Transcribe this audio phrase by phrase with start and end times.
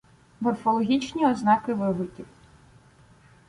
[0.39, 2.25] Морфологічні ознаки вигуків